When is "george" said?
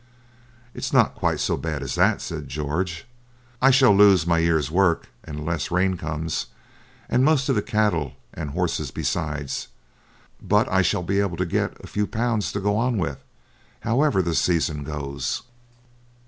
2.49-3.05